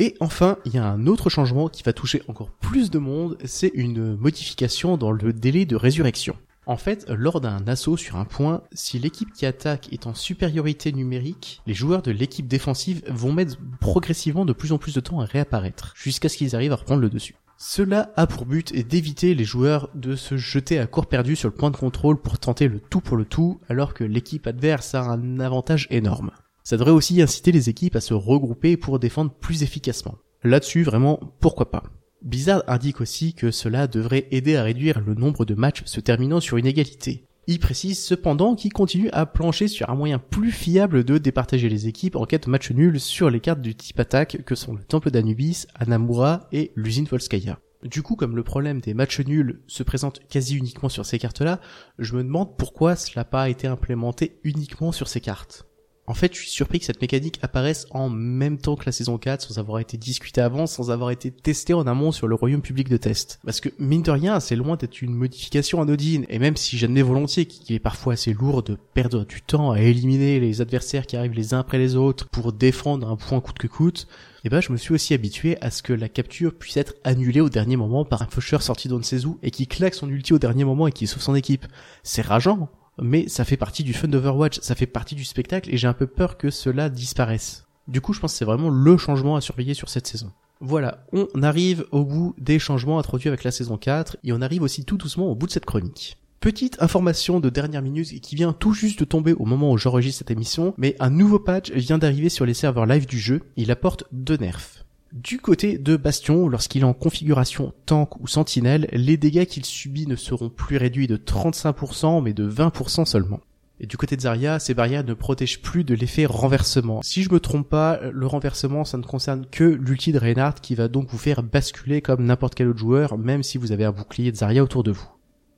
Et 0.00 0.16
enfin, 0.18 0.58
il 0.64 0.74
y 0.74 0.78
a 0.78 0.84
un 0.84 1.06
autre 1.06 1.30
changement 1.30 1.68
qui 1.68 1.84
va 1.84 1.92
toucher 1.92 2.22
encore 2.26 2.50
plus 2.50 2.90
de 2.90 2.98
monde, 2.98 3.38
c'est 3.44 3.70
une 3.74 4.16
modification 4.16 4.96
dans 4.96 5.12
le 5.12 5.32
délai 5.32 5.66
de 5.66 5.76
résurrection. 5.76 6.36
En 6.66 6.76
fait, 6.76 7.06
lors 7.10 7.40
d'un 7.40 7.68
assaut 7.68 7.96
sur 7.96 8.16
un 8.16 8.24
point, 8.24 8.62
si 8.72 8.98
l'équipe 8.98 9.32
qui 9.32 9.44
attaque 9.44 9.92
est 9.92 10.06
en 10.06 10.14
supériorité 10.14 10.92
numérique, 10.92 11.60
les 11.66 11.74
joueurs 11.74 12.00
de 12.00 12.10
l'équipe 12.10 12.48
défensive 12.48 13.02
vont 13.08 13.32
mettre 13.32 13.58
progressivement 13.80 14.46
de 14.46 14.54
plus 14.54 14.72
en 14.72 14.78
plus 14.78 14.94
de 14.94 15.00
temps 15.00 15.20
à 15.20 15.26
réapparaître, 15.26 15.92
jusqu'à 15.94 16.30
ce 16.30 16.38
qu'ils 16.38 16.56
arrivent 16.56 16.72
à 16.72 16.76
reprendre 16.76 17.02
le 17.02 17.10
dessus. 17.10 17.36
Cela 17.66 18.12
a 18.16 18.26
pour 18.26 18.44
but 18.44 18.74
d'éviter 18.86 19.34
les 19.34 19.46
joueurs 19.46 19.88
de 19.94 20.16
se 20.16 20.36
jeter 20.36 20.78
à 20.78 20.86
court 20.86 21.06
perdu 21.06 21.34
sur 21.34 21.48
le 21.48 21.54
point 21.54 21.70
de 21.70 21.78
contrôle 21.78 22.20
pour 22.20 22.38
tenter 22.38 22.68
le 22.68 22.78
tout 22.78 23.00
pour 23.00 23.16
le 23.16 23.24
tout, 23.24 23.58
alors 23.70 23.94
que 23.94 24.04
l'équipe 24.04 24.46
adverse 24.46 24.94
a 24.94 25.00
un 25.00 25.40
avantage 25.40 25.86
énorme. 25.88 26.30
Ça 26.62 26.76
devrait 26.76 26.92
aussi 26.92 27.22
inciter 27.22 27.52
les 27.52 27.70
équipes 27.70 27.96
à 27.96 28.02
se 28.02 28.12
regrouper 28.12 28.76
pour 28.76 28.98
défendre 28.98 29.32
plus 29.32 29.62
efficacement. 29.62 30.16
Là-dessus, 30.42 30.82
vraiment, 30.82 31.18
pourquoi 31.40 31.70
pas? 31.70 31.84
Blizzard 32.20 32.64
indique 32.66 33.00
aussi 33.00 33.32
que 33.32 33.50
cela 33.50 33.86
devrait 33.86 34.28
aider 34.30 34.56
à 34.56 34.62
réduire 34.62 35.00
le 35.00 35.14
nombre 35.14 35.46
de 35.46 35.54
matchs 35.54 35.84
se 35.86 36.00
terminant 36.00 36.40
sur 36.40 36.58
une 36.58 36.66
égalité. 36.66 37.24
Il 37.46 37.58
précise 37.58 38.02
cependant 38.02 38.54
qu'il 38.54 38.72
continue 38.72 39.10
à 39.10 39.26
plancher 39.26 39.68
sur 39.68 39.90
un 39.90 39.94
moyen 39.94 40.18
plus 40.18 40.50
fiable 40.50 41.04
de 41.04 41.18
départager 41.18 41.68
les 41.68 41.88
équipes 41.88 42.16
en 42.16 42.24
de 42.24 42.50
match 42.50 42.70
nul 42.70 42.98
sur 42.98 43.28
les 43.28 43.40
cartes 43.40 43.60
du 43.60 43.74
type 43.74 44.00
attaque 44.00 44.42
que 44.44 44.54
sont 44.54 44.72
le 44.72 44.82
Temple 44.82 45.10
d'Anubis, 45.10 45.66
Anamura 45.74 46.48
et 46.52 46.72
l'usine 46.74 47.04
Volskaya. 47.04 47.58
Du 47.82 48.02
coup, 48.02 48.16
comme 48.16 48.34
le 48.34 48.42
problème 48.42 48.80
des 48.80 48.94
matchs 48.94 49.20
nuls 49.20 49.60
se 49.66 49.82
présente 49.82 50.20
quasi 50.28 50.56
uniquement 50.56 50.88
sur 50.88 51.04
ces 51.04 51.18
cartes-là, 51.18 51.60
je 51.98 52.14
me 52.14 52.24
demande 52.24 52.56
pourquoi 52.56 52.96
cela 52.96 53.20
n'a 53.20 53.24
pas 53.26 53.50
été 53.50 53.66
implémenté 53.66 54.40
uniquement 54.42 54.90
sur 54.90 55.06
ces 55.06 55.20
cartes. 55.20 55.66
En 56.06 56.12
fait, 56.12 56.34
je 56.34 56.40
suis 56.40 56.50
surpris 56.50 56.80
que 56.80 56.84
cette 56.84 57.00
mécanique 57.00 57.38
apparaisse 57.40 57.86
en 57.90 58.10
même 58.10 58.58
temps 58.58 58.76
que 58.76 58.84
la 58.84 58.92
saison 58.92 59.16
4 59.16 59.40
sans 59.40 59.58
avoir 59.58 59.78
été 59.78 59.96
discutée 59.96 60.42
avant, 60.42 60.66
sans 60.66 60.90
avoir 60.90 61.10
été 61.10 61.30
testée 61.30 61.72
en 61.72 61.86
amont 61.86 62.12
sur 62.12 62.28
le 62.28 62.34
royaume 62.34 62.60
public 62.60 62.90
de 62.90 62.98
test. 62.98 63.40
Parce 63.42 63.62
que, 63.62 63.70
mine 63.78 64.02
de 64.02 64.10
rien, 64.10 64.38
c'est 64.38 64.54
loin 64.54 64.76
d'être 64.76 65.00
une 65.00 65.14
modification 65.14 65.80
anodine, 65.80 66.26
et 66.28 66.38
même 66.38 66.56
si 66.56 66.76
j'admets 66.76 67.00
volontiers 67.00 67.46
qu'il 67.46 67.74
est 67.74 67.80
parfois 67.80 68.12
assez 68.12 68.34
lourd 68.34 68.62
de 68.62 68.76
perdre 68.92 69.24
du 69.24 69.40
temps 69.40 69.70
à 69.70 69.80
éliminer 69.80 70.40
les 70.40 70.60
adversaires 70.60 71.06
qui 71.06 71.16
arrivent 71.16 71.32
les 71.32 71.54
uns 71.54 71.60
après 71.60 71.78
les 71.78 71.96
autres 71.96 72.28
pour 72.28 72.52
défendre 72.52 73.08
un 73.08 73.16
point 73.16 73.40
coûte 73.40 73.58
que 73.58 73.66
coûte, 73.66 74.06
eh 74.44 74.50
ben 74.50 74.60
je 74.60 74.72
me 74.72 74.76
suis 74.76 74.92
aussi 74.92 75.14
habitué 75.14 75.56
à 75.62 75.70
ce 75.70 75.82
que 75.82 75.94
la 75.94 76.10
capture 76.10 76.52
puisse 76.54 76.76
être 76.76 76.94
annulée 77.04 77.40
au 77.40 77.48
dernier 77.48 77.76
moment 77.76 78.04
par 78.04 78.20
un 78.20 78.26
faucheur 78.26 78.60
sorti 78.60 78.88
d'Onsezu 78.88 79.38
et 79.42 79.50
qui 79.50 79.66
claque 79.66 79.94
son 79.94 80.10
ulti 80.10 80.34
au 80.34 80.38
dernier 80.38 80.64
moment 80.64 80.86
et 80.86 80.92
qui 80.92 81.06
sauve 81.06 81.22
son 81.22 81.34
équipe. 81.34 81.66
C'est 82.02 82.20
rageant, 82.20 82.68
mais 83.00 83.28
ça 83.28 83.44
fait 83.44 83.56
partie 83.56 83.84
du 83.84 83.92
fun 83.92 84.08
d'Overwatch, 84.08 84.60
ça 84.60 84.74
fait 84.74 84.86
partie 84.86 85.14
du 85.14 85.24
spectacle 85.24 85.72
et 85.72 85.76
j'ai 85.76 85.88
un 85.88 85.94
peu 85.94 86.06
peur 86.06 86.36
que 86.36 86.50
cela 86.50 86.88
disparaisse. 86.88 87.66
Du 87.88 88.00
coup, 88.00 88.12
je 88.12 88.20
pense 88.20 88.32
que 88.32 88.38
c'est 88.38 88.44
vraiment 88.44 88.70
le 88.70 88.96
changement 88.96 89.36
à 89.36 89.40
surveiller 89.40 89.74
sur 89.74 89.88
cette 89.88 90.06
saison. 90.06 90.32
Voilà, 90.60 91.04
on 91.12 91.42
arrive 91.42 91.84
au 91.90 92.04
bout 92.04 92.34
des 92.38 92.58
changements 92.58 92.98
introduits 92.98 93.28
avec 93.28 93.44
la 93.44 93.50
saison 93.50 93.76
4 93.76 94.16
et 94.24 94.32
on 94.32 94.40
arrive 94.40 94.62
aussi 94.62 94.84
tout 94.84 94.96
doucement 94.96 95.30
au 95.30 95.34
bout 95.34 95.46
de 95.46 95.52
cette 95.52 95.66
chronique. 95.66 96.16
Petite 96.40 96.80
information 96.82 97.40
de 97.40 97.50
dernière 97.50 97.82
minute 97.82 98.20
qui 98.20 98.36
vient 98.36 98.52
tout 98.52 98.72
juste 98.72 99.00
de 99.00 99.04
tomber 99.04 99.32
au 99.32 99.46
moment 99.46 99.72
où 99.72 99.78
j'enregistre 99.78 100.18
cette 100.18 100.30
émission, 100.30 100.74
mais 100.76 100.94
un 101.00 101.10
nouveau 101.10 101.38
patch 101.38 101.70
vient 101.72 101.98
d'arriver 101.98 102.28
sur 102.28 102.46
les 102.46 102.54
serveurs 102.54 102.86
live 102.86 103.06
du 103.06 103.18
jeu, 103.18 103.42
il 103.56 103.70
apporte 103.70 104.04
deux 104.12 104.36
nerfs. 104.36 104.83
Du 105.14 105.38
côté 105.38 105.78
de 105.78 105.96
Bastion, 105.96 106.48
lorsqu'il 106.48 106.82
est 106.82 106.86
en 106.86 106.92
configuration 106.92 107.72
tank 107.86 108.18
ou 108.18 108.26
sentinelle, 108.26 108.88
les 108.90 109.16
dégâts 109.16 109.44
qu'il 109.44 109.64
subit 109.64 110.08
ne 110.08 110.16
seront 110.16 110.48
plus 110.48 110.76
réduits 110.76 111.06
de 111.06 111.16
35% 111.16 112.20
mais 112.20 112.32
de 112.32 112.50
20% 112.50 113.04
seulement. 113.04 113.38
Et 113.78 113.86
du 113.86 113.96
côté 113.96 114.16
de 114.16 114.22
Zarya, 114.22 114.58
ces 114.58 114.74
barrières 114.74 115.04
ne 115.04 115.14
protègent 115.14 115.62
plus 115.62 115.84
de 115.84 115.94
l'effet 115.94 116.26
renversement. 116.26 117.00
Si 117.02 117.22
je 117.22 117.32
me 117.32 117.38
trompe 117.38 117.68
pas, 117.68 118.00
le 118.12 118.26
renversement, 118.26 118.84
ça 118.84 118.98
ne 118.98 119.04
concerne 119.04 119.46
que 119.46 119.62
l'ulti 119.62 120.10
de 120.10 120.18
Reinhardt 120.18 120.60
qui 120.60 120.74
va 120.74 120.88
donc 120.88 121.08
vous 121.10 121.18
faire 121.18 121.44
basculer 121.44 122.02
comme 122.02 122.24
n'importe 122.24 122.56
quel 122.56 122.66
autre 122.66 122.80
joueur, 122.80 123.16
même 123.16 123.44
si 123.44 123.56
vous 123.56 123.70
avez 123.70 123.84
un 123.84 123.92
bouclier 123.92 124.32
de 124.32 124.36
Zarya 124.36 124.64
autour 124.64 124.82
de 124.82 124.90
vous. 124.90 125.08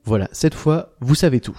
Voilà, 0.05 0.29
cette 0.33 0.55
fois, 0.55 0.93
vous 1.01 1.15
savez 1.15 1.41
tout. 1.41 1.59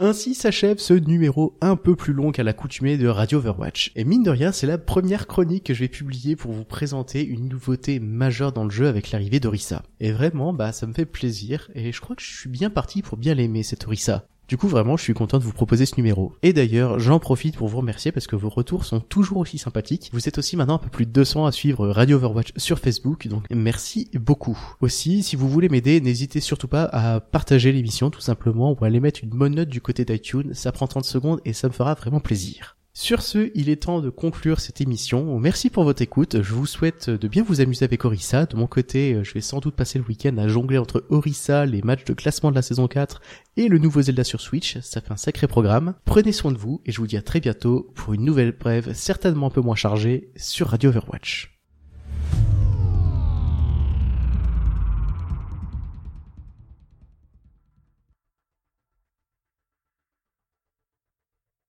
Ainsi 0.00 0.34
s'achève 0.34 0.78
ce 0.78 0.92
numéro 0.92 1.56
un 1.60 1.76
peu 1.76 1.94
plus 1.94 2.12
long 2.12 2.32
qu'à 2.32 2.42
l'accoutumée 2.42 2.98
de 2.98 3.06
Radio 3.06 3.38
Overwatch. 3.38 3.92
Et 3.94 4.02
mine 4.02 4.24
de 4.24 4.30
rien, 4.30 4.50
c'est 4.50 4.66
la 4.66 4.76
première 4.76 5.28
chronique 5.28 5.66
que 5.66 5.74
je 5.74 5.78
vais 5.78 5.88
publier 5.88 6.34
pour 6.34 6.50
vous 6.50 6.64
présenter 6.64 7.24
une 7.24 7.48
nouveauté 7.48 8.00
majeure 8.00 8.50
dans 8.50 8.64
le 8.64 8.70
jeu 8.70 8.88
avec 8.88 9.12
l'arrivée 9.12 9.38
d'Orissa. 9.38 9.84
Et 10.00 10.10
vraiment, 10.10 10.52
bah 10.52 10.72
ça 10.72 10.88
me 10.88 10.92
fait 10.92 11.06
plaisir, 11.06 11.70
et 11.76 11.92
je 11.92 12.00
crois 12.00 12.16
que 12.16 12.22
je 12.22 12.36
suis 12.36 12.50
bien 12.50 12.70
parti 12.70 13.02
pour 13.02 13.18
bien 13.18 13.34
l'aimer 13.34 13.62
cette 13.62 13.86
Orissa. 13.86 14.26
Du 14.46 14.58
coup, 14.58 14.68
vraiment, 14.68 14.96
je 14.96 15.02
suis 15.02 15.14
content 15.14 15.38
de 15.38 15.44
vous 15.44 15.52
proposer 15.52 15.86
ce 15.86 15.96
numéro. 15.96 16.34
Et 16.42 16.52
d'ailleurs, 16.52 16.98
j'en 16.98 17.18
profite 17.18 17.56
pour 17.56 17.68
vous 17.68 17.78
remercier 17.78 18.12
parce 18.12 18.26
que 18.26 18.36
vos 18.36 18.50
retours 18.50 18.84
sont 18.84 19.00
toujours 19.00 19.38
aussi 19.38 19.56
sympathiques. 19.56 20.10
Vous 20.12 20.28
êtes 20.28 20.36
aussi 20.36 20.56
maintenant 20.56 20.74
un 20.74 20.78
peu 20.78 20.90
plus 20.90 21.06
de 21.06 21.12
200 21.12 21.46
à 21.46 21.52
suivre 21.52 21.88
Radio 21.88 22.18
Overwatch 22.18 22.52
sur 22.56 22.78
Facebook, 22.78 23.26
donc 23.26 23.44
merci 23.50 24.10
beaucoup. 24.14 24.58
Aussi, 24.80 25.22
si 25.22 25.34
vous 25.36 25.48
voulez 25.48 25.70
m'aider, 25.70 26.00
n'hésitez 26.00 26.40
surtout 26.40 26.68
pas 26.68 26.84
à 26.84 27.20
partager 27.20 27.72
l'émission 27.72 28.10
tout 28.10 28.20
simplement 28.20 28.72
ou 28.72 28.84
à 28.84 28.88
aller 28.88 29.00
mettre 29.00 29.20
une 29.24 29.30
bonne 29.30 29.54
note 29.54 29.68
du 29.68 29.80
côté 29.80 30.04
d'iTunes. 30.04 30.52
Ça 30.52 30.72
prend 30.72 30.86
30 30.86 31.04
secondes 31.04 31.40
et 31.44 31.54
ça 31.54 31.68
me 31.68 31.72
fera 31.72 31.94
vraiment 31.94 32.20
plaisir. 32.20 32.76
Sur 32.96 33.22
ce, 33.22 33.50
il 33.56 33.68
est 33.70 33.82
temps 33.82 34.00
de 34.00 34.08
conclure 34.08 34.60
cette 34.60 34.80
émission. 34.80 35.40
Merci 35.40 35.68
pour 35.68 35.82
votre 35.82 36.00
écoute. 36.00 36.42
Je 36.42 36.54
vous 36.54 36.64
souhaite 36.64 37.10
de 37.10 37.26
bien 37.26 37.42
vous 37.42 37.60
amuser 37.60 37.84
avec 37.84 38.04
Orissa. 38.04 38.46
De 38.46 38.56
mon 38.56 38.68
côté, 38.68 39.18
je 39.24 39.34
vais 39.34 39.40
sans 39.40 39.58
doute 39.58 39.74
passer 39.74 39.98
le 39.98 40.04
week-end 40.04 40.38
à 40.38 40.46
jongler 40.46 40.78
entre 40.78 41.04
Orissa, 41.10 41.66
les 41.66 41.82
matchs 41.82 42.04
de 42.04 42.12
classement 42.12 42.52
de 42.52 42.54
la 42.54 42.62
saison 42.62 42.86
4 42.86 43.20
et 43.56 43.66
le 43.66 43.78
nouveau 43.78 44.02
Zelda 44.02 44.22
sur 44.22 44.40
Switch. 44.40 44.78
Ça 44.78 45.00
fait 45.00 45.12
un 45.12 45.16
sacré 45.16 45.48
programme. 45.48 45.94
Prenez 46.04 46.30
soin 46.30 46.52
de 46.52 46.58
vous 46.58 46.82
et 46.86 46.92
je 46.92 46.98
vous 46.98 47.08
dis 47.08 47.16
à 47.16 47.22
très 47.22 47.40
bientôt 47.40 47.90
pour 47.96 48.14
une 48.14 48.24
nouvelle 48.24 48.52
brève 48.52 48.92
certainement 48.94 49.48
un 49.48 49.50
peu 49.50 49.60
moins 49.60 49.74
chargée 49.74 50.30
sur 50.36 50.68
Radio 50.68 50.90
Overwatch. 50.90 51.53